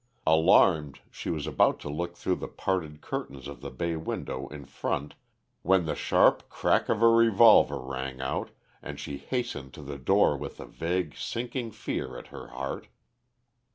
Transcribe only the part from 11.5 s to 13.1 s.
fear at her heart.